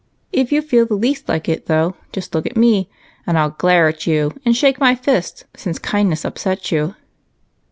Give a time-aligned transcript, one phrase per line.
[0.31, 2.89] If you feel the least bit like it, though, just look at me
[3.27, 6.95] and I'll glare at you and shake my fist, since kindness upsets you."